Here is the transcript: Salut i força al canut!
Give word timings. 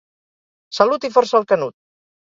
Salut 0.79 1.07
i 1.11 1.15
força 1.21 1.39
al 1.43 1.49
canut! 1.55 1.81